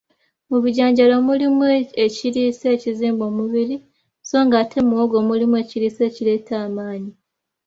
[0.49, 1.63] Mu bijanjaalo mulimu
[2.05, 3.83] ekiriisa ekizimba omubirii
[4.25, 7.11] sso nga ate mu muwogo mulimu ekiriisa ekireeta amaanyi.